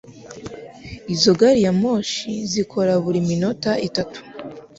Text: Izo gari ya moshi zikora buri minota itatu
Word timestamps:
Izo 1.13 1.31
gari 1.39 1.61
ya 1.65 1.73
moshi 1.81 2.31
zikora 2.51 2.93
buri 3.03 3.19
minota 3.29 3.71
itatu 3.87 4.19